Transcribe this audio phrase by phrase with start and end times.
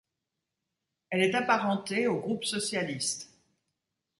[1.11, 3.29] Elle est apparentée au groupe socialiste.